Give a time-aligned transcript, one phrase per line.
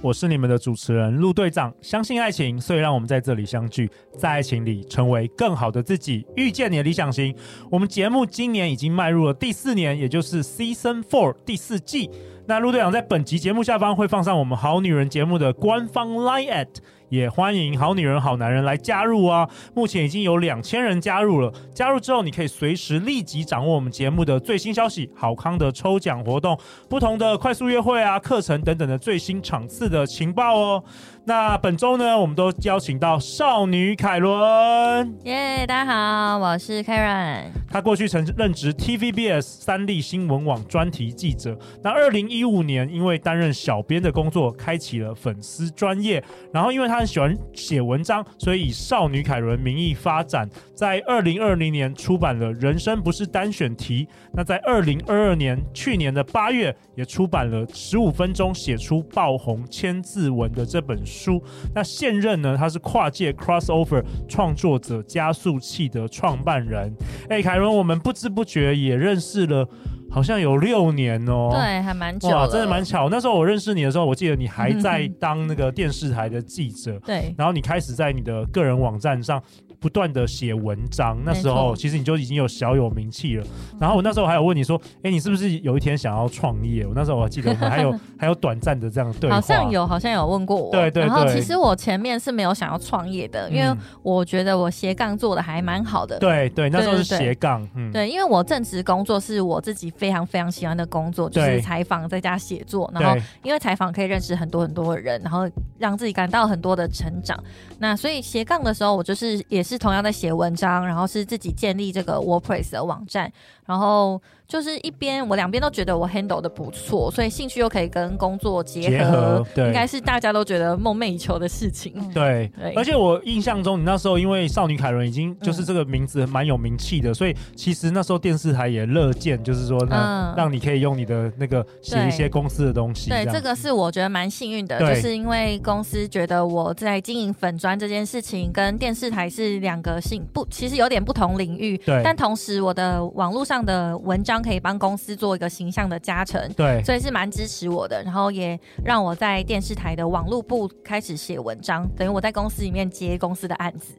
[0.00, 1.72] 我是你们的主持人陆队长。
[1.80, 7.34] 相信爱情，所以让我们在这里相聚，在爱情里成为更好的自己，遇见你的理想型。
[7.70, 12.10] 我们节目今年已经迈入了第四年，也就是 Season Four 第四季。
[12.46, 16.66] 那陆队长在本集节目下方会放上我们好女人节目的官方 Line@
[17.12, 19.46] 也欢迎好女人、好男人来加入啊！
[19.74, 21.52] 目前已经有两千人加入了。
[21.74, 30.82] 加入之后，你可以随时立即掌握我们节目的最新消息、好康的抽奖活动、不同的快速约会啊、课程等等的最新场次的情报哦。
[31.24, 35.14] 那本周呢，我们都邀请到少女凯伦。
[35.24, 35.86] 耶，大家
[36.30, 37.44] 好，我是 Karen。
[37.70, 41.56] 她过去曾任职 TVBS 三立新闻网专题记者。
[41.82, 46.24] 那二零一五年，因为担任小编的工作，开启了粉丝专业。
[46.52, 50.48] 然后，因为她很喜欢写文章，所以以少女凯伦名义发展。
[50.72, 54.06] 在二零二零年出版了《人生不是单选题》。
[54.32, 61.42] 那在二零二二年，去年的八月，也出版了《十五分钟写出爆红千字文》的这本书。
[61.74, 62.56] 那现任呢？
[62.56, 66.94] 他是跨界 crossover 创作者加速器的创办人。
[67.28, 69.68] 哎，凯伦，我们不知不觉也认识了，
[70.12, 71.48] 好像有六年哦。
[71.52, 72.28] 对，还蛮久。
[72.28, 73.08] 哇，真的蛮巧。
[73.08, 76.98] 那时候我认识你的时候，我记得你还在 当那个电视台的记者。
[77.04, 77.34] 对。
[77.36, 79.42] 然后你开始在你的个人网站上。
[79.82, 83.44] 不断的写文章，那时候其实你就已经有小有名气了。
[83.80, 86.86] 然后我那时候还有问你说，哎，你是不是有一天想要创业？
[86.86, 90.70] 我那时候我还记得我们还有 还有短暂的这样对话，好像有，好像有问过我。
[90.70, 91.06] 对对对。
[91.06, 96.16] 然后其实我前面是没有想要创业的，因为我觉得我斜杠做的还蛮好的。
[96.20, 97.68] 对对，那时候是斜杠。
[97.74, 97.90] 嗯。
[97.90, 102.88] 对，因为我正职工作是我自己非常非常喜欢的工作，就是采访在家写作。
[102.94, 107.36] 然后因为采访可以认识很多很多的人，然后让自己感到很多的成长。
[107.80, 110.54] 那所以斜杠的时候，我就是也是是同样在写文。
[110.54, 113.32] 章，然后是自己建立这个 WordPress 的网站，
[113.64, 114.20] 然后。
[114.52, 121.94] 就是一边我两边都觉得我 handle 的不错，所以兴趣又可以跟工作结合，结合对，应该是大家都觉得梦寐以求的事情。
[122.12, 133.08] 对， 对，而且我印象中，你那时候因为少女凯伦已经就是这个名字蛮有名气的，嗯，所以其实那时候电视台也乐见，就是说那让你可以用你的那个写一些公司的东西。
[133.08, 141.78] 对，这个是我觉得蛮幸运的，就是因为公司觉得我在经营粉砖这件事情跟电视台是两个性不，其实有点不同领域。
[141.78, 144.41] 对，但同时我的网络上的文章。
[144.42, 148.02] 可以帮公司做一个形象的加成，对，所以是蛮支持我的。
[148.02, 153.94] 然后也让我在电视台的网络部开始写文章，等于我在公司里面接公司的案子。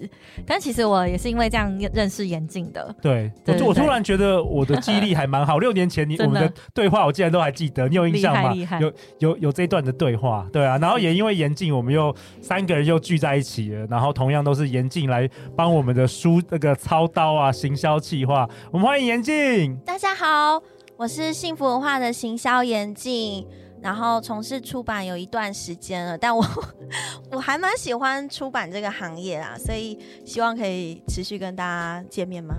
[0.45, 2.93] 但其实我也是因为这样认识严静的。
[3.01, 5.59] 对，我我突然觉得我的记忆力还蛮好。
[5.59, 8.51] 六年前你我们的对话，我竟然都还记得，你有印象吗？
[8.53, 10.77] 厉害害，有有有这一段的对话，对啊。
[10.77, 13.85] 然后也因为严静，我们又三个人又聚在一起了。
[13.87, 18.49] 然后同样都是严静来帮我们的书那个操刀啊，行销企划。
[18.71, 20.22] 我们欢迎严静，大家好。
[20.23, 20.63] 好，
[20.95, 23.45] 我是幸福文化的行销严静。
[23.81, 26.41] 然后从事出版有一段时间了，但我
[27.29, 32.55] 我还蛮喜欢出版这个行业啊，所以希望可以持续跟大家见面吗？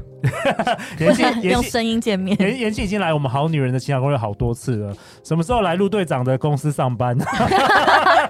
[1.01, 2.39] 严静 用声音见面。
[2.39, 7.17] 严严静已经来我们好女人的情感攻略好多次了，什么时候来陆队长的公司上班？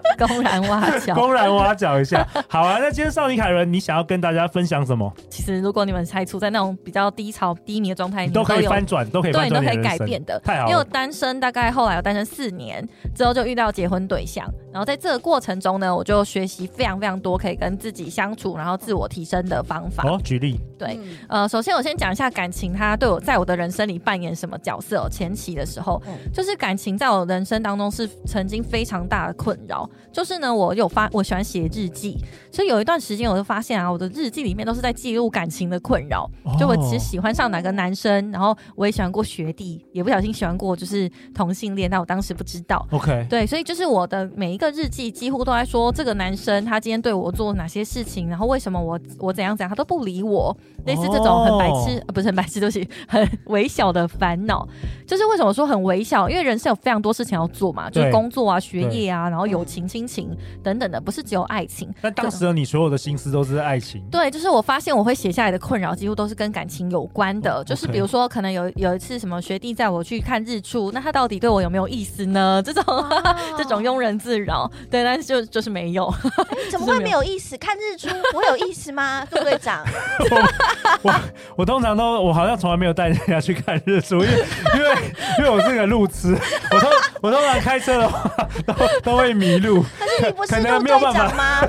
[0.19, 2.27] 公然挖角， 公然挖角一下。
[2.49, 5.13] 好啊，那今天少女凯伦，你想要跟大家分享什么？
[5.29, 10.39] 其实如果你们还处在那种比较低潮、低迷的状态，你都可以翻转，都可以翻转，对，都可以改变的。
[10.41, 12.87] 太好了，因为我单身，大概后来我单身四年。
[13.15, 14.45] 之后就遇到结婚对象，
[14.75, 20.03] 然后在这个过程中呢，我就学习非常非常多可以跟自己相处，然后自我提升的方法。
[20.03, 20.59] 哦，举例。
[20.77, 20.99] 对，
[21.29, 25.09] 呃，首先我先讲一下感情，它对我在我的人生里扮演什么角色哦。
[25.09, 26.03] 前期的时候，
[26.33, 29.89] 就是感情在我人生当中是曾经非常大的困扰。
[30.13, 32.19] 就是呢，我有发，我喜欢写日记，
[32.51, 36.29] 所以有一段时间我就发现啊，我的日记里面都是在记录感情的困扰。
[36.59, 42.85] 就我其实喜欢上哪个男生，然后我也喜欢过学弟，也不小心喜欢过就是同性恋，但我当时不知道。
[42.91, 50.57] OK，对，所以就是我的每一个日记几乎都在说这个男生他今天对我做哪些事情，然后为什么我我怎样怎样，他都不理我。
[50.87, 52.15] 类似这种很白痴，oh.
[52.15, 54.69] 不是很白痴，就是很微小的烦恼。
[55.07, 56.29] 就是为什么说很微小？
[56.29, 61.91] 因为人生有非常多事情要做嘛，就是工作啊、学业啊，然后友情、亲情等等的，不是只有爱情。
[62.03, 64.03] 但当时的你所有的心思都是爱情。
[64.11, 72.63] 对，就是我发现我会写下来的困扰几乎都是跟感情有关的，哦、就是比如说可能有有一次什么学弟载我去看日出，那他到底对我有没有意思呢？
[72.63, 73.09] 这种、哦、
[73.57, 74.54] 这种庸人自扰，
[74.91, 76.13] 对，但是就就是没有。
[76.71, 77.57] 怎么会没有意思？
[77.59, 79.27] 看日出不会有意思吗？
[79.31, 79.85] 副队长？
[80.31, 81.15] 我我，
[81.59, 84.97] 我通常都我好像从来没有带人家去看日出，因为因为
[85.39, 86.37] 因为我是个路痴，
[86.71, 86.91] 我通
[87.23, 88.31] 我通常开车的话
[88.67, 89.83] 都都会迷路。
[89.83, 91.61] 可是你不是陆队长吗？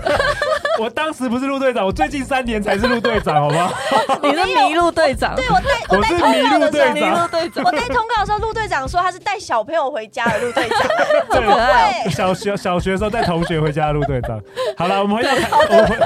[0.80, 3.72] 我当时不是陆队长，我最近三年才是陆队长，好不好？
[4.22, 5.36] 你是迷路队长？
[5.36, 7.64] 对，我带我带通告的时候，迷路队长。
[7.64, 10.80] 我带通告的时候，陆队长说他是带小朋友回家的陆队长。
[11.32, 12.10] 怎么会？
[12.12, 14.40] 小学小学的时候带同学回家的陆队长。
[14.78, 15.98] 好了，我们回到我回。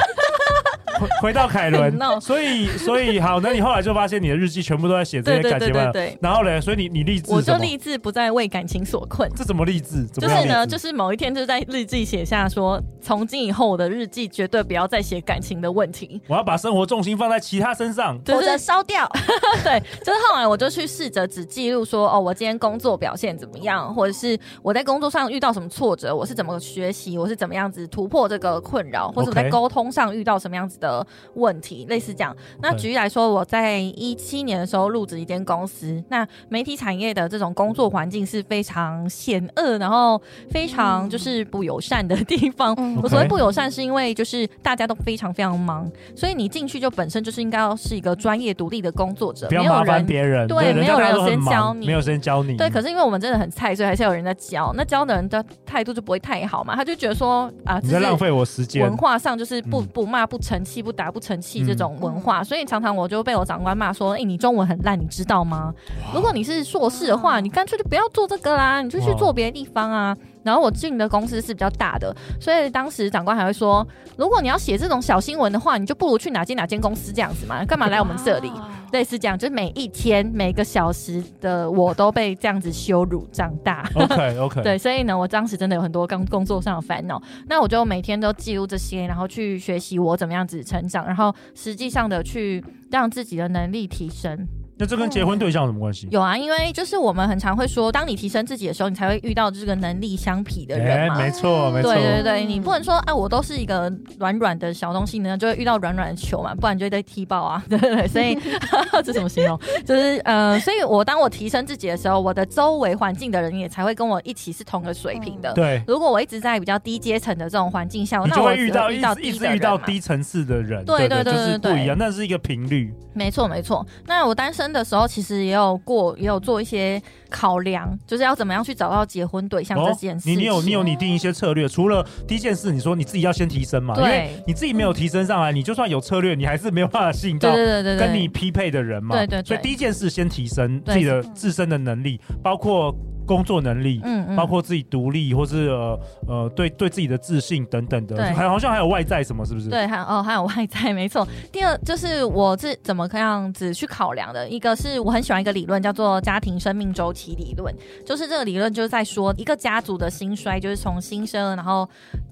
[1.00, 2.20] 回 回到凯伦，no.
[2.20, 5.92] 所以所以好，那你后来就发现你的日记全部都在写这些感情吗？
[5.92, 9.30] 对，然后呢，所以你你励志，我就励志不再为感情所困。
[9.36, 10.06] 这怎么励志？
[10.08, 19.10] 就是呢，就是某一天就在日记写下说，从今以后我的日记绝对不要再写感情的问题，我要把生活重心放在其他身上，就是、或者烧掉。
[19.64, 30.89] 对，就是后来我就去试着只记录说，哦，我今天工作表现怎么样，或者是我在工作上遇到什么挫折，我是怎么学习，我是怎么样子突破这个困扰，或者我在沟通上遇到什么样子的
[31.36, 31.86] 问题。
[31.90, 40.22] 类似这样，那举例来说，我在一七年的时候入职一间公司，那媒体产业的这种工作环境是非常险恶，然后
[40.52, 42.76] 非常就是不友善的地方。
[43.02, 52.56] 我所谓不友善，是因为就是大家都非常非常忙，所以你进去就本身就是应该要是一个专业独立的工作者，不要麻烦别人，对，没有人有时间教你，没有时间教你。
[52.58, 54.74] 对，可是因为我们真的很菜，所以还是有人在教。
[54.76, 58.84] 那教的人的态度就不会太好嘛，他就觉得说啊，你在浪费我时间。
[58.84, 61.66] 文化上就是不不骂不成器，不打不成器。
[61.66, 65.74] 这种文化，所以常常我就被我长官骂说：“哎、欸，你中文很烂，你知道吗？
[66.14, 73.86] 如果你是硕士的话，你干脆就不要做这个啦，你就去做别的地方啊。”然后我进的公司是比较大的，所以当时长官还会说
[74.18, 78.52] ：“如果你要写这种小新闻的话，你就不如去哪间哪间公司这样子嘛，干嘛来我们这里？”
[78.92, 83.88] 类似这样，就是每一天每个小时的我都被这样子羞辱长大。
[83.94, 87.22] OK OK， 对，所以呢，我当时真的有很多刚工作上的烦恼。
[87.48, 94.48] 那我就每天都记录这些，然后去学习我怎么样子成长，然后实际上的去让自己的能力提升。
[94.80, 96.08] 那这跟结婚对象有什么关系？
[96.10, 101.16] 有啊，因为就是我们很常会说，当你提升自己的时候，你才会遇到这个能力相匹的人嘛。
[101.18, 101.94] 欸、没错，没错。
[101.94, 107.62] 对对对，你不能说啊，我都是一个软软的小东西呢，就会遇到软软的球嘛，不然就会被踢爆啊。
[107.70, 108.38] 对对对，所以
[109.04, 109.60] 这怎么形容？
[109.86, 115.52] 就是呃，所以我当我提升自己的时候，我的周围环境的人也才会跟我一起是同个水平的。
[115.54, 115.84] 对。
[115.86, 120.86] 如果我一直在比较低阶层的这种环境下，我就会遇到我遇到一直遇到低层次的人。
[120.86, 122.94] 对对对对，对，就是不一样，那是一个频率。
[123.14, 123.86] 没错没错。
[124.06, 125.40] 那我单身的时候，其实。
[125.40, 130.30] 也有过，也有做一些考量，就是要怎么样去找到结婚对象这件事。
[130.30, 139.16] 你你有你有拟定一些策略，除了第一件事，你说你自己要先提升嘛，因为你自己没有提升上来，你就算有策略，你还是没有办法吸引到跟你匹配的人嘛。
[139.16, 139.48] 对对对。
[139.48, 142.94] 所以第一件事先提升自己的自身的能力，包括。
[143.30, 149.70] 工作能力，嗯，嗯，包括自己独立，或是呃呃，对对自己的自信等等的，对，还好像还有外在什么，是不是？
[149.70, 151.28] 对，还哦还有外在， 没错。
[151.52, 157.72] 第二就是我是怎么个样子去考量的，一个是我很喜欢一个理论，叫做家庭生命周期理论，
[158.04, 161.88] 就是这个理论就是在说一个家族的兴衰，就是从新生，然后。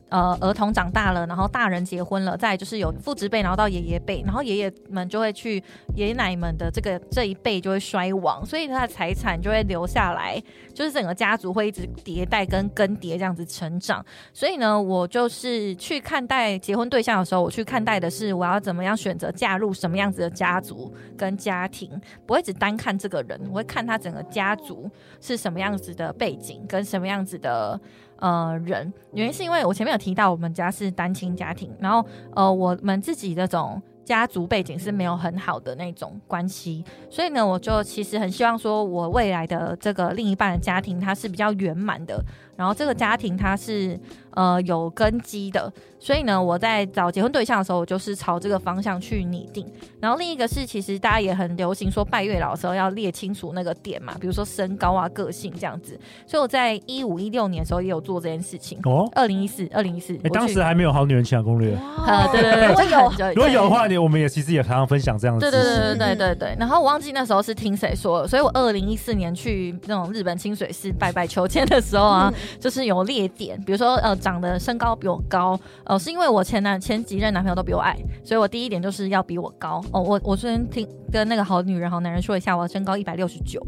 [0.10, 5.62] 呃，儿童长大了，然后大人结婚了，再就是有父执辈，然后到爷爷辈，然后爷爷们就会去
[5.96, 10.42] 爷爷奶奶们的这个这一辈就会衰亡，所以他的财产就会留下来，
[10.74, 14.06] 就是整个家族会一直迭代跟更迭这样子成长。
[14.34, 21.90] 所以呢，我就是去看待结婚对象的时候，我去看待的是我要怎么样选择嫁入什么样子的家族跟家庭，
[22.26, 24.90] 不会只单看这个人，我会看他整个家族
[25.20, 27.78] 是什么样子的背景跟什么样子的。
[28.20, 42.24] 呃，人原因是因为我前面有提到，我们家是单亲家庭，然后呃，我们自己这种家族背景是没有很好的那种关系，所以呢，我就其实很希望说，我未来的这个另一半的家庭，它是比较圆满的。
[42.58, 43.98] 然后这个家庭它是
[44.32, 49.66] 呃有根基的，所以呢，我在找结婚对象的时候，我就是朝这个方向去拟定。
[50.02, 56.00] 然后另一个是，其实大家也很流行说拜月老的时候要列清楚那个点嘛，比如说身高啊、个性这样子。
[56.26, 58.80] 所以我在一五一六年的时候也有做这件事情。
[58.86, 61.78] 哦，二零一四，二零一四，哎，当时还没有好女人情感攻略。
[62.08, 63.34] 呃，对对对，我有。
[63.36, 65.50] 如果有的话，你我们也其实也常常分享这样子。
[65.50, 66.56] 对对对对对对对。
[66.60, 72.34] 然后我忘记那时候是听谁说了，所以我二零一四年去那种日本清水寺拜拜求签的时候啊。
[72.60, 79.84] 就是有裂点，比如说呃，长得身高比我高，呃，是因为我前男前几任男朋友都比我矮，所以我第一点就是要比我高。
[79.92, 83.62] 哦，我我先听跟那个好女人好男人说一下，我身高一百六十九，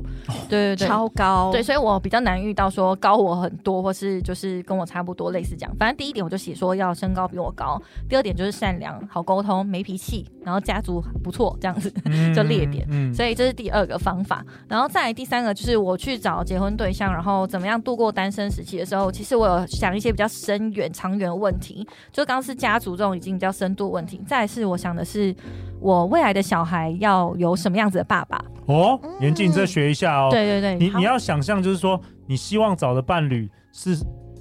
[0.50, 5.76] 对对对，超高，对，所以我比较难遇到说高我很多，或是就是跟我差不多类似这样。
[5.78, 12.86] 反正第一点我就写说要身高比我高，第二点就是善良、好沟通、没脾气，然后家族不错这样子，嗯、 就列点。
[12.90, 14.44] 嗯，所以这是第二个方法。
[14.68, 24.22] 然后再来第三个就是我去找结婚对象，然后怎么样度过单身时期的时候，其实我有想一些比较深远、长远的问题，就刚刚是家族这种已经比较深度问题。
[24.28, 25.36] 再来是我想的是，
[25.80, 28.44] 我未来的小孩要有什么样子的爸爸？
[28.68, 30.30] 哦，严静，你再学一下哦。
[30.32, 33.98] 对对对，你你要想象就是说，你希望找的伴侣是。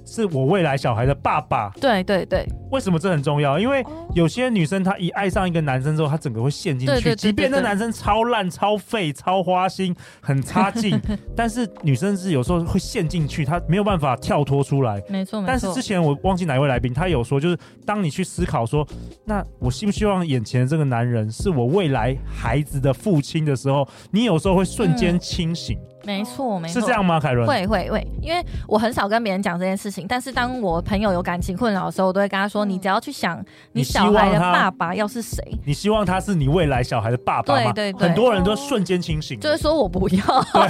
[0.09, 1.69] 是我未来小孩的爸爸。
[1.79, 3.59] 对对对，为什么这很重要？
[3.59, 3.85] 因为
[4.15, 10.99] 有些女生她一爱上一个男生之后，她整个会陷进去，即便那男生超烂、超废、超花心、很差劲，
[11.35, 15.01] 但是女生是有时候会陷进去，她没有办法跳脱出来。
[15.07, 15.47] 没错，没错。
[15.47, 18.87] 但是之前我忘记哪一位来宾，他有说，就是当你去思考说，
[19.25, 25.77] 那我希不希望眼前的这个男人是我未来孩子的父亲的时候，你有时候会瞬间清醒。
[25.77, 27.19] 嗯没错，没错，是这样吗？
[27.19, 35.43] 凯伦会会会，因为我很少跟别人讲这件事情，但是当我朋友有感情困扰的时候，我都会跟他说：“你只要去想，你小孩的爸爸要是谁？
[35.65, 40.21] 你希望他是你未来小孩的爸爸吗？”对对对，很多人都瞬间清醒，就是说我不要，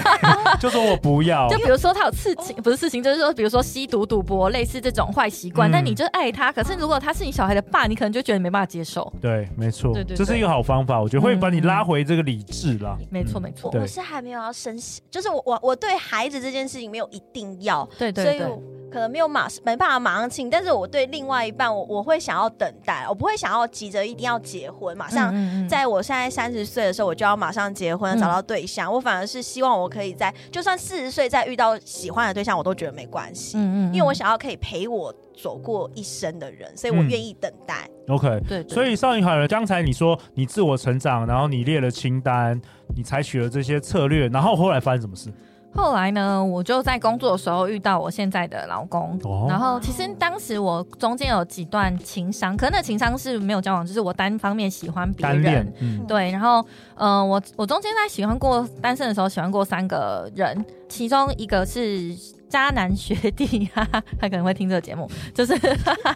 [0.59, 1.47] 就说我不要。
[1.49, 6.51] 就比如说他有刺青，不是刺青，就是说比如说吸毒、赌博，类似这种坏习惯，但你就爱他。
[6.51, 9.11] 可是如果他是你小孩的爸，你可能就觉得你没办法接受。
[9.21, 12.97] 对，没错，对对，这是一个好方法，我觉得会把你拉回这个理智啦。
[13.09, 14.77] 没错没错，我是还没有要生，
[15.09, 15.99] 就是我我我对。
[15.99, 18.59] 孩子这件事情没有一定要，对对对，所以我
[18.91, 25.33] 可能没有马没办法马上亲，但是我对另外一半，我我会想要等待，我不会想要急着一定要结婚，马上
[25.67, 37.89] 在我现在三十岁的时候我就要马上结婚找到对象，嗯、我反而是希望我可以在就算四十岁再遇到喜欢的对象，我都觉得没关系，嗯嗯，因为我想要可以陪我走过一生的人，所以我愿意等待。
[38.07, 42.59] 嗯、OK，对，对，所以少女好人，刚才你说你自我成长，然后你列了清单，
[42.95, 45.31] 你采取了这些策略，然后后来发生什么事？
[45.73, 56.65] 后来呢，我就在工作的时候遇到我现在的老公，哦、然后其实当时我中间有几段情伤，可能那情伤是没有交往，就是我单方面喜欢别人，嗯、对，然后
[56.97, 62.15] 我我中间在喜欢过单身的时候喜欢过三个人，其中一个是。
[62.49, 65.09] 渣男学弟，哈哈，他可能会听这个节目。
[65.33, 66.13] 就是哈 哈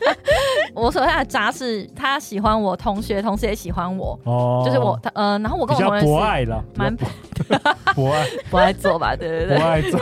[0.73, 4.19] 我所谓的渣是，他喜欢我同学，同时也喜欢我。
[4.23, 6.95] 哦，就是我，他，呃，然后我跟我同学是博爱了，蛮
[7.95, 9.99] 博爱，博爱做吧，对对对，博爱做。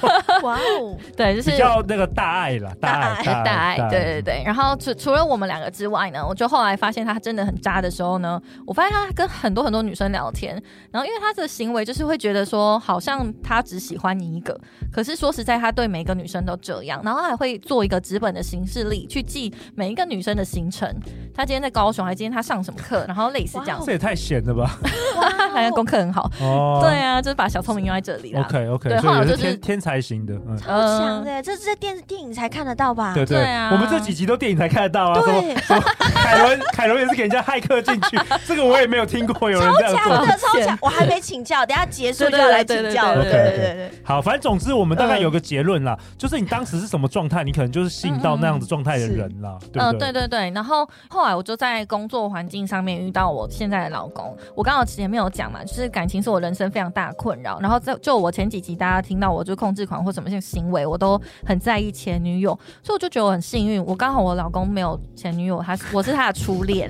[0.48, 4.42] 哇哦，对，就是比较那个大爱了，大爱，大爱，对对对。
[4.46, 10.54] 然后除除了我们两个之外呢，我就后来发现他真的很渣的时候呢，我发现他跟很多很多女生聊天，
[10.90, 14.58] 然后因为他的行为就是会觉得说，好像他只喜欢你一个，
[14.90, 15.73] 可是说实在他。
[15.74, 20.88] 对每一个女生都这样，然后还会做一个纸本的行事历去记每一个女生的行程。
[21.34, 23.82] 她今天在高雄，还今天她上什么课，然后类似这样。
[23.84, 24.78] 这也太闲了吧！
[25.52, 26.30] 好像功课很好。
[26.40, 28.34] 哦，对啊，就是把小聪明用在这里。
[28.34, 30.66] OK OK，对，后来就是天才型的，嗯，超
[30.98, 33.12] 强的，这是在电电影才看得到吧？
[33.14, 35.20] 对对啊，我们这几集都电影才看得到啊。
[35.20, 40.02] 对，凯伦凯伦也是给人家骇客进去，这个我也没有听过有人这样做。
[40.02, 40.78] 超强的，超强！
[40.80, 43.22] 我还没请教，等下结束就要来请教了。
[43.22, 49.98] 对对对，好，反正总之我们大概有个结论啦，就是你当时是什么状态，你可能就是吸引到那样子状态的人 啦，对不对？
[49.98, 50.50] 嗯，对对对。
[50.50, 57.58] 然后后来我就在工作环境上面遇到我现在的老公，我刚好前面有讲嘛，就是感情是我人生非常大的困扰。
[57.60, 66.88] 然后在就我前几集大家听到我就控制狂或什么些行为，我都很在意前女友，所以我就觉得我很幸运，我刚好我老公没有前女友，他是我是他的初恋，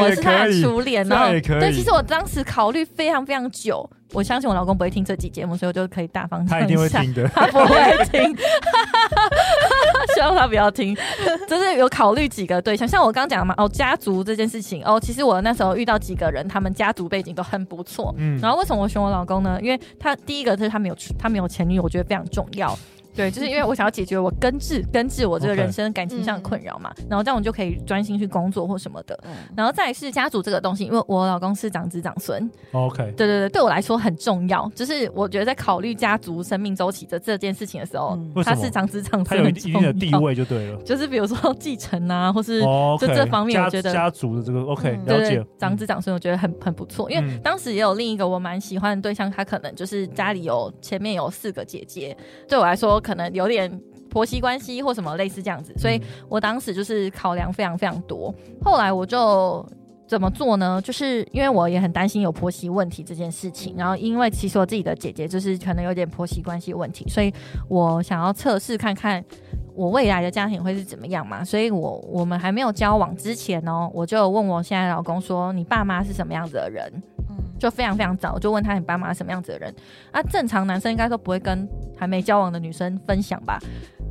[0.00, 3.88] 我是他的初恋， 然后对，其实我当时考虑非常非常久。
[4.12, 6.58] 我相信我老公不会听这集节目，所以我就可以大方向。
[6.58, 8.36] 他一定会听的， 他不会听，
[10.14, 10.96] 希望他不要听。
[11.46, 18.14] 就是有考虑几个对象，像我刚刚讲的嘛，哦，家族这件事情，哦，其实我那时候遇到几个人，他们家族背景都很不错。
[18.18, 19.58] 嗯，然后为什么我选我老公呢？
[19.62, 22.76] 因为他第一个是他没有他没有前女友，我觉得非常重要。
[23.18, 29.18] 对，就是因为我想要解决我根治根治我这个人生感情上的困扰嘛然后这样我就可以专心去工作或什么的。
[29.24, 34.70] 嗯、然后再是家族这个东西，因为我老公是长子长孙，OK，对对对，对我来说很重要。
[34.72, 40.80] 就是我觉得在考虑家族生命周期的这件事情的时候，嗯、他是长子长孙，他有一定的地位就对了。
[40.86, 42.60] 就是比如说继承啊，或是
[43.00, 45.04] 就这方面，我觉得家，族的这个 OK，了解。
[45.06, 53.80] 对对对，长子长孙我觉得很很不错，因为当时也有另一个我蛮喜欢的对象，他可能就是家里有前面有四个姐姐，对我来说可能有点。
[54.10, 56.00] 婆媳关系或什么类似这样子，所以
[56.30, 58.34] 我当时就是考量非常非常多。
[58.64, 59.64] 后来我就
[60.06, 60.80] 怎么做呢？
[60.82, 67.30] 就是因为我也很担心有婆媳问题这件事情，然后因为其实我自己的姐姐就是可能有点婆媳关系问题，所以
[67.68, 69.22] 我想要测试看看
[69.74, 71.44] 我未来的家庭会是怎么样嘛。
[71.44, 76.90] 所以我我们还没有交往之前呢，我就问我现在老公说：“你爸妈是什么样子的人？”
[77.60, 79.74] 就非常非常早，就问他你爸妈什么样子的人。
[80.12, 83.58] 啊，正常男生应该都不会跟还没交往的女生分享吧？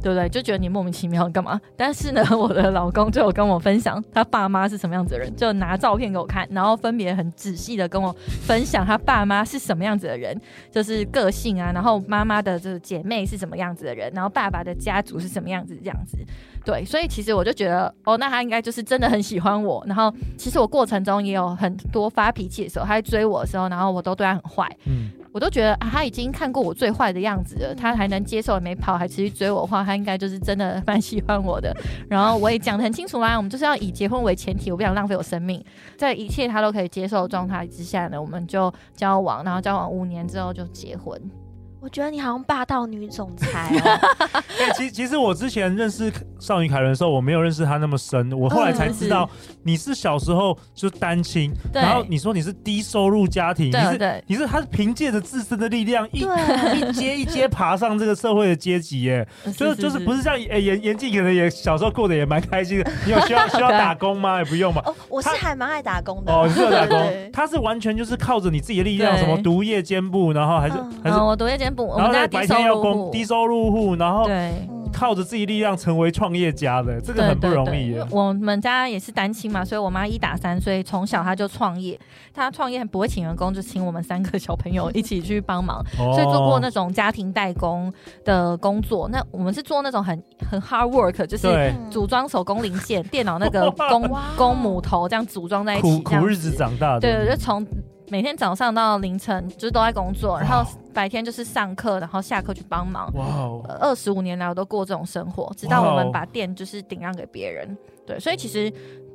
[0.02, 0.30] 对不对？
[0.30, 1.60] 就觉得你莫名其妙干嘛？
[1.76, 10.40] 但是呢，我的老公就有跟我分享他爸妈是什么样子的人，就拿照片给我看，然后分别很仔细的跟我分享他爸妈是什么样子的人，
[10.70, 16.18] 就是个性啊，然后妈妈的这个姐妹是什么样子的人，然后爸爸的家族是什么样子这样子。
[16.64, 19.84] 对，所以其实我就觉得，哦，那他应该就是真的很喜欢我。
[19.88, 24.70] 然后其实我过程中也有很多发脾气的时候，他在追我的时候，然后我都对他很坏。
[24.86, 25.10] 嗯。
[25.38, 31.72] 我都觉得，他已经看过我最坏的样子了，他还能接受没跑，还持续追我的话，他应该就是真的蛮喜欢我的。
[32.10, 35.64] 然后我也讲得很清楚啦，我们就是要以结婚为前提，我不想浪费我生命，
[35.96, 41.22] 在一切他都可以接受的状态之下呢，我们就交往，然后交往五年之后就结婚。
[41.88, 43.98] 我觉得你好像霸道女总裁啊！
[44.60, 48.30] 哎，其其实我之前认识少女凯伦的时候，我没有认识她那么深。
[48.34, 49.30] 我后来才知道，
[49.64, 56.28] 你是小时候就单亲，然后你说你是低收入家庭，你是你是他是凭借着自身的力量一
[56.78, 59.26] 一阶一阶爬上这个社会的阶级，耶，
[59.56, 62.92] 就是就是不是像哎严严静可能也小时候过得也蛮开心的。
[63.06, 64.40] 你有需要 需要打工吗？
[64.40, 64.82] 也不用嘛。
[64.86, 66.34] 哦，我是还蛮爱打工的。
[66.34, 67.00] 哦，你是有打 工，
[67.32, 71.58] 他是完全就是靠着你自己的力量，什么毒液肩部，然后还是还是我读夜
[71.98, 74.52] 然后在白天要工低收入户，然后对
[74.94, 77.96] 靠着自己力量成为创业家的，这个很不容易。
[78.10, 82.00] 我们家也是单亲嘛，所以我妈一打三，所以从小她就创业。
[82.34, 87.92] 她创业不会请员工，就请我们三个小朋友一起去帮忙， 所以做过那种家庭代工
[88.24, 89.10] 的工作。
[89.10, 97.02] 那我们是做那种很很 hard work，就是组装手工零件、电脑那个 工工母头这样组装在一起，苦苦日子长大的。
[97.02, 97.66] 对，对，就从。
[98.10, 103.12] 每天早上到凌晨就是都在工作，然后白天就是上课，然后下课去帮忙。
[103.14, 103.78] 哇哦！
[103.82, 107.78] 二十五年来我都过这种生活，直到我们把店就是顶让给别人。
[108.06, 108.72] 对，所以其实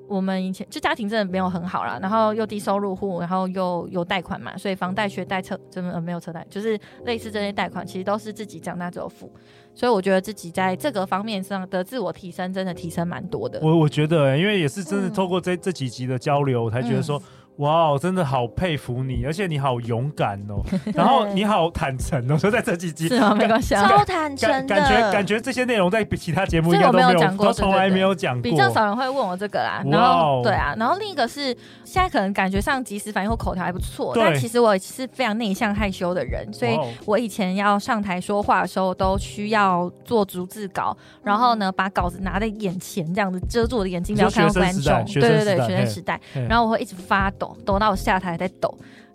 [0.06, 9.32] 我们以前就家庭真的没有很好啦，然后又低收入户，然后又有贷款嘛，所以房贷、学贷、车真的没有车贷，就是类似这些贷款，其实都是自己长大之后付。
[9.74, 13.58] 所以我觉得自己在这个方面上的自我提升，真的提升蛮多的。
[13.62, 17.20] 我我觉得、欸，因为也是真的透过这、嗯、这几集的交流，我才觉得说。
[17.56, 20.62] 哇哦，真的好佩服你，而且你好勇敢哦，
[20.94, 23.34] 然后你好坦诚哦，就在这几集，是吗？
[23.34, 29.82] 没关系，超坦诚的，感觉感觉这些内容在其他节目应该都没有讲过，都从来没有讲过，比较少人会问我这个啦。
[29.86, 31.54] 然后对啊，然后另一个是
[31.84, 45.04] 现在可能感觉上即时反应或口条还不错，但其实我是非常内向害羞的人，所以我以前要上台说话的时候都需要做逐字稿，然后呢把稿子拿在眼前这样子遮住我的眼睛，不要看到观众。
[45.12, 47.56] 对对对，学生时代，然后我会一直发抖。
[47.66, 48.72] 抖到我下台还在抖，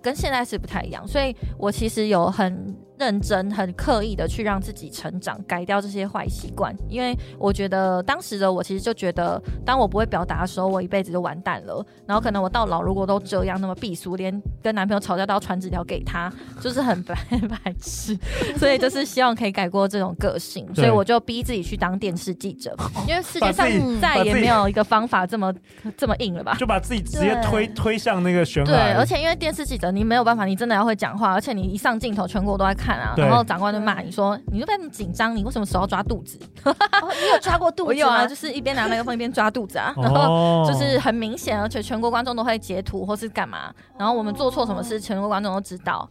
[0.08, 2.74] 跟现在是不太一样，所以我其实有很。
[3.00, 6.76] 认真、很刻意的去让自己成长，改掉这些坏习惯。
[6.90, 11.86] 因为我觉得当时的我其实就觉得，当我不会表达的时候，我一辈子就完蛋了。
[12.08, 17.16] 然后可能我到老如果都这样那么避俗，连跟男朋友吵架都要传纸条给他，就是很白
[17.64, 18.18] 白痴。
[18.58, 22.76] 所以就是希望可以改过这种个性，所以我就逼自己去当电视记者，
[23.08, 23.68] 因为世界上
[24.02, 25.54] 再也没有一个方法这么
[25.96, 26.56] 这么硬了吧？
[26.58, 28.72] 就把自己直接推推向那个悬崖。
[28.72, 32.98] 对，而且因为电视记者你没有办法，你真的要会讲话，而且你一上镜头，全国都在看。
[33.00, 36.40] 啊，然后长官就骂你说，你就被那么紧张，你为什么手要抓肚子？
[36.64, 36.74] 哦、
[37.22, 37.88] 你有抓过肚子？
[37.88, 46.08] 我有啊，就是一边拿麦克风一边抓肚子啊，然 后就是很明显，而且全国观众都会截图或是干嘛，然后我们做错什么事，全国观众都知道。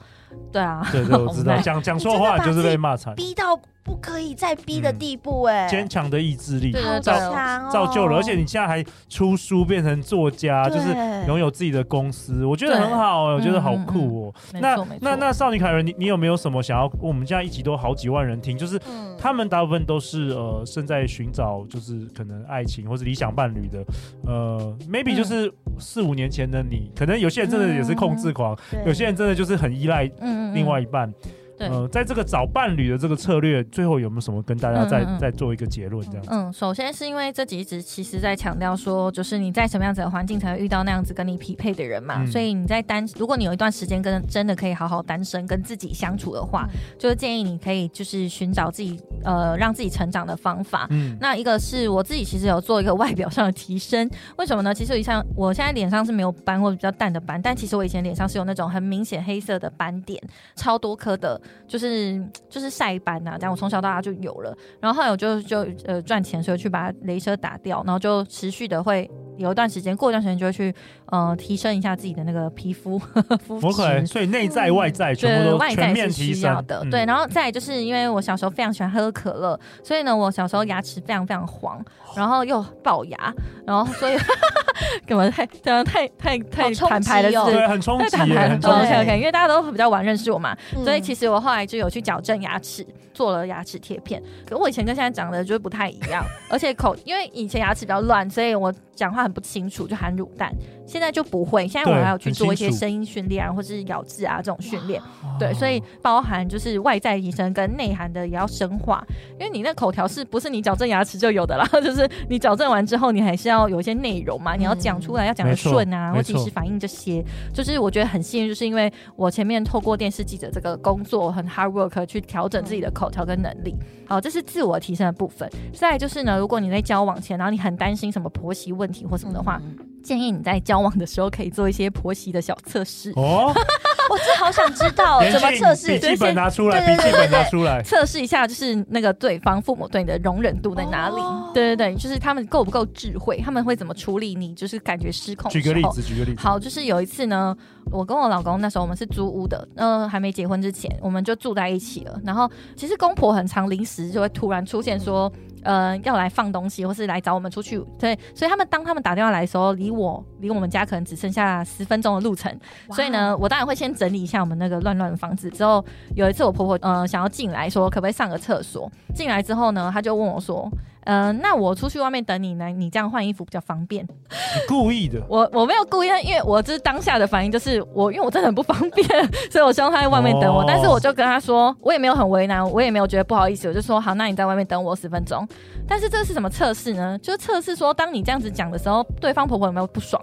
[0.52, 3.58] 对啊，对对，我知道， 讲讲错话就是被骂惨，逼到。
[3.86, 10.88] 不可以再逼的地步哎、欸，坚强的意志力造造就了，而且你现在还出书，变成作家，就是
[11.28, 14.34] 拥有自己的公司，我觉得很好、欸，我觉得好酷哦、喔。
[14.60, 16.90] 那那那少女凯伦，你你有没有什么想要？
[17.00, 18.76] 我们现在一集都好几万人听，就是
[19.16, 23.84] 他们大部分都是呃正在寻找，就是可能爱情或是理想伴侣的，
[24.26, 30.10] 呃，maybe 就是四五年前的你，可能有些人真的也是控制狂，有些人真的就是很依赖
[30.52, 31.12] 另外一半。
[31.56, 36.04] 对呃，在这个找伴侣的这个策略，最后有没有什么跟大家再嗯嗯再做一个结论？
[36.10, 36.28] 这样子。
[36.30, 42.22] 嗯，首先是因为这几集其实在强调说，就是你在什么样子的环境才会遇到那样子跟你匹配的人嘛。
[42.22, 50.86] 嗯、所以你在单，如果你有一段时间跟真的可以好好单身跟自己相处的话，嗯、就是建议你可以就是寻找自己呃让自己成长的方法。
[50.90, 54.74] 嗯，那一个是我自己其实有做一个外表上的提升，为什么呢？
[54.74, 60.22] 其实像我现在脸上是没有斑或者比较淡的斑，但其实我以前脸上是有那种很明显黑色的斑点，
[60.54, 61.40] 超多颗的。
[61.66, 70.74] 就是就是晒斑呐，这样我从小到大就有了，然后后来我就就呃赚钱，所以去把它镭射打掉，然后就持续的会有一段时间，过一段时间就会去
[71.06, 74.06] 呃提升一下自己的那个皮肤肤质。
[74.06, 76.84] 所以内在外在全部都全面提升的。
[76.90, 81.84] 对，然后再就是因为我小时候非常喜欢喝可乐，所以呢，我小时候牙齿非常非常黄，
[82.16, 83.34] 然后又龅牙，
[83.66, 84.16] 然后所以
[85.06, 88.86] 干嘛太这样太太太坦白的是，对，很冲击，很冲击。
[88.86, 94.22] OK OK，因为大家都比较晚认识我嘛，所以其实我我后来就有去矫正牙齿，做了牙齿贴片。
[94.48, 100.50] 可我以前跟现在长得就不太一样，而且口因为以前牙齿比较乱，所以我讲话很不清楚，就含乳蛋。
[100.86, 105.02] 现在就不会，现在我还要去做一些声音训练啊，或是咬字啊这种训练。
[105.38, 109.04] 对，所以包含就是外在提升跟内涵的也要深化，
[109.38, 111.66] 因为你那口条是不是你矫正牙齿就有的啦？
[111.82, 117.24] 就是你矫正完之后，你还是要有一些内容嘛，你要讲出来，要讲的顺啊，或及时反应这些。
[117.52, 123.74] 就是我觉得很幸运，就是因为我前面透过电视记者这个工作很 hard work 去调整自己的口条跟能力。
[124.06, 125.50] 好，这是自我提升的部分。
[125.74, 129.60] 再来就是呢，如果你在交往前，然后你很担心什么婆媳问题或什么的话。
[130.06, 133.52] 建议你在交往的时候可以做一些婆媳的小测试哦，
[134.08, 135.88] 我真好想知道怎么测试。
[135.88, 141.16] 笔记本拿出来，笔记本拿出来，测试一下就是那个对方父母对你的容忍度在哪里？
[141.16, 145.50] 哦、对对对，就是他们够不够智慧，他们会怎么处理你就是感觉失控。
[145.50, 146.40] 举个例子，举个例子。
[146.40, 147.56] 好，就是有一次呢，
[147.90, 152.20] 我跟我老公那时候我们是租屋的，嗯、呃，还没结婚之前我们就住在一起了。
[152.24, 155.32] 然后其实公婆很常临时就会突然出现说。
[155.66, 162.56] 呃，要来放东西，或是来找我们出去，对，所以他们当他们打电话来的时候，离我离我们家可能只剩下十分钟的路程，
[162.92, 165.50] 所以呢，我当然会先整理一下我们那个乱乱的房子。
[165.50, 168.90] 之后有一次，我婆婆呃想要进来说，可不可以上个厕所？
[169.14, 170.70] 进来之后呢，她就问我说。
[171.06, 174.04] 嗯、呃，那我出去外面等你呢，你这样换衣服比较方便。
[174.04, 175.22] 你故意的？
[175.28, 179.08] 我我没有故意，因为我这是当下的反应就是我，因为我真的很不方便，
[179.50, 180.62] 所以我希望他在外面等我。
[180.62, 185.46] 哦、但是我就跟他说，我也没有很为难，我也没有觉得不好意思，我就说好，那你在外面等我十分钟。
[185.88, 187.16] 但是这是什么测试呢？
[187.22, 190.20] 就是测试说，当你这样子讲的时候，对方婆婆有没有不爽？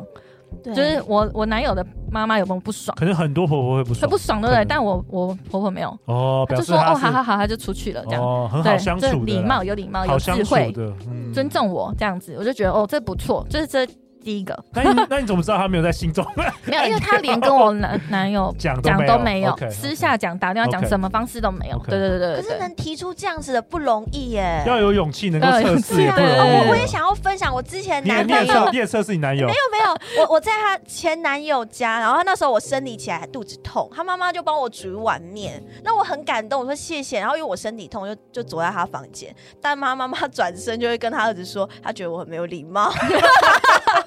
[0.63, 2.95] 对就是我我男友的妈妈有没有不爽？
[2.97, 4.65] 可能很多婆婆会不爽，很不爽对不对？
[4.65, 10.73] 但我我婆婆没有哦，他就说哦，好好好，她就出去了，这样哦，很好相处，礼貌有礼貌有智慧，
[11.07, 13.87] 嗯、尊重我这样子，我就觉得哦，这不错，就是这。
[14.23, 16.25] 第一个，那你那你怎么知道他没有在心中？
[16.65, 21.77] 没有，因为 他连跟我男 男友讲讲都没有，私下讲打电话讲什么方式都没有。
[21.87, 22.41] 对对对对。
[22.41, 26.63] 可是能提出这样子的不容易耶，要有勇气能够测试也不容易。
[26.63, 29.45] 我我也想要分享我之前男朋友，你也测试你男友？
[29.45, 37.19] 没有没有，我我在他前男友家，然后那时候我生理起来肚子痛，他妈妈就帮我煮一碗面，那我很感动，我说谢谢。
[37.19, 42.91] 然后因为我身体痛，就就躲在他房间，但妈妈妈转身就会跟他儿子说，他觉得我很没有礼貌。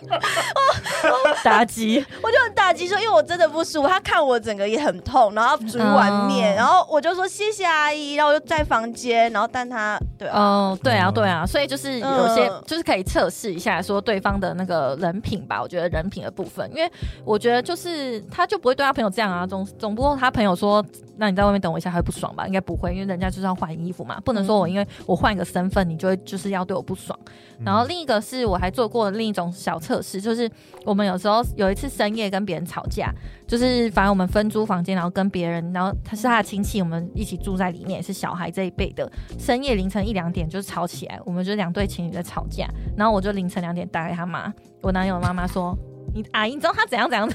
[1.43, 16.91] 打击，我就很打击说，因为我真的不舒服，他看我整个也很痛，然后煮一碗面，然后我就说谢谢阿姨，然后我就在房间，然后但他对哦，对啊，对啊，所以就是有些就是可以测试一下，说对方的那个人品吧，我觉得人品的部分，因为
[17.25, 20.85] 我觉得就是他就不会对他朋友这样啊，总总不过他朋友说，
[21.19, 22.47] 那你在外面等我一下，他会不爽吧？
[22.47, 27.19] 应该不会，因为人家就是要换衣服嘛，不能说我因为我换一个身份，你就会就是要对我不爽。
[27.65, 30.51] 然后另一个是我还做过另一种小测试，就是
[30.85, 33.11] 我们有时候有一次深夜跟别人吵架，
[33.47, 39.11] 就是反正我们分租房间，然后跟别人，然后他是他的亲戚，我们一起住在里面，是小孩这一辈的。
[39.39, 45.77] 深夜凌晨一两点就吵起来，我们就两对情侣在吵架，然后我就凌晨两点打给他妈，我男友妈妈说
[46.13, 47.35] ：“你阿姨，你知道他怎样怎样的？”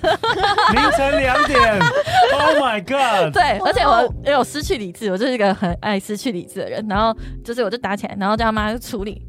[0.73, 3.31] 凌晨两点，Oh my God！
[3.33, 9.21] 对，而且我也有失去理智，我就是一个很爱失去理智的人，然后就是我就打起来，然后叫他妈处理。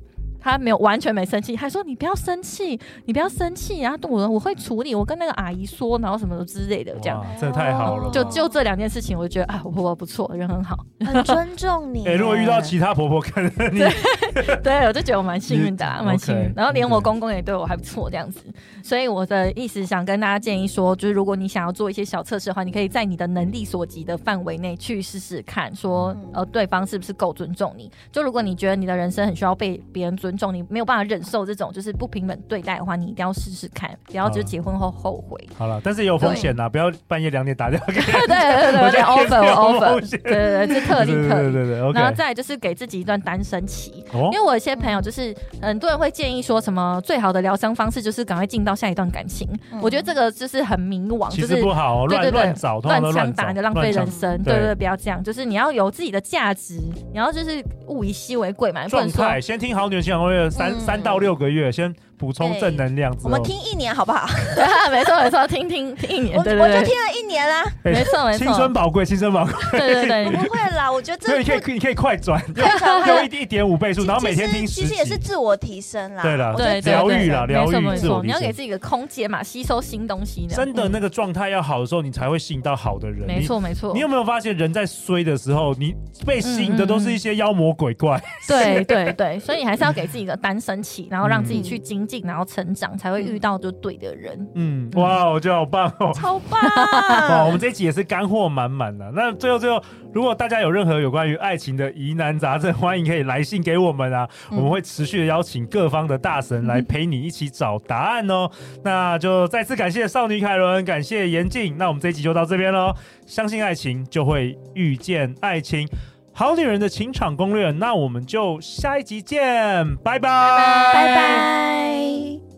[0.42, 8.10] 他没有完全没生气，还说你不要生气，你不要生气，然后我我会处理，我跟那个阿姨说，然后什么之类的，这样这太好了。
[8.10, 10.76] 就就这两件事情，我就觉得啊，我婆婆不错，人很好，
[11.06, 12.04] 很尊重你。
[12.08, 16.52] 哎，如果遇到其他婆婆，可能你对，对我就觉得我蛮幸运的，蛮幸运。
[16.56, 18.40] 然后连我公公也对我还不错，这样子。
[18.82, 27.88] 所以我的意思想跟大家建议说，就是如果你想要做一些小测试的话，你可以在你的能力所及的范围内去试试看，说呃对方是不是够尊重你。
[28.10, 30.31] 就如果你觉得你的人生很需要被别人尊。
[30.32, 35.38] 尊重你没有办法忍受这种就是不平等对待的话，你一定要试试看，不要就结婚后后悔。
[35.58, 38.00] 好了，但是也有风险呐，不要半夜两点打电话给。
[38.00, 41.52] 对对对对对，over over，对对对，是特例特例。
[41.52, 49.46] 对对 对，然后再就是给自己一段单身期，因为我有些朋友就是很多人会建议说什么最好的疗伤方式就是赶快进到下一段感情。
[49.82, 54.42] 我觉得这个就是很迷惘，就是不好，对对对，乱枪打就浪费人生。
[54.42, 56.80] 对对对，不要这样，就是你要有自己的价值，
[57.12, 58.86] 你要就是物以稀为贵嘛。
[58.88, 61.94] 状态先听好女人情感攻略三三到六个月先。
[62.22, 63.12] 补充正能量。
[63.24, 64.28] 我们听一年好不好？
[64.92, 67.64] 没错没错，听听听一年，我对对对，我就听了一年啦。
[67.82, 69.52] 没错没错，青春宝贵，青春宝贵。
[69.72, 76.22] 对对对，不会啦，我觉得这你可以你可以快转，用一一点五倍速，然后每天听十，其实也是自我提升啦。
[76.22, 80.46] 对了，对疗愈啦，疗愈没错，你要给自己一个空间嘛，吸收新东西。
[80.46, 83.26] 真的那个状态要好的时候，你才会吸引到好的人。
[83.26, 83.92] 没错没错。
[83.94, 85.92] 你有没有发现，人在衰的时候，你
[86.24, 88.22] 被吸引的都是一些妖魔鬼怪。
[88.46, 94.46] 对对对，所以你还是要给自己一个单身期，然后让自己去精进，然后成长，才会遇到就对的人。
[94.54, 96.60] 嗯，哇，我觉得好棒哦，超棒！
[97.30, 99.10] 哇，我们这一集也是干货满满的。
[99.12, 108.50] 那最后最后，如果大家有任何有关于爱情的疑难杂症，欢迎可以来信给我们啊，我们会持续的邀请各方的大神来陪你一起找答案哦。
[108.84, 111.78] 那就再次感谢少女凯伦，感谢严静。
[111.78, 112.94] 那我们这一集就到这边喽，
[113.24, 115.88] 相信爱情就会遇见爱情。
[116.34, 122.51] 好女人的情场攻略，那我们就下一集见，拜拜，拜拜。